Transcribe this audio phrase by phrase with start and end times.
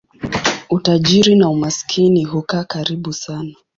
[0.69, 3.55] Utajiri na umaskini hukaa karibu sana.